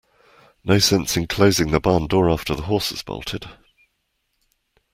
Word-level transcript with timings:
No 0.63 0.79
sense 0.79 1.15
closing 1.29 1.69
the 1.69 1.79
barn 1.79 2.07
door 2.07 2.27
after 2.31 2.55
the 2.55 2.63
horse 2.63 2.89
has 2.89 3.03
bolted. 3.03 3.47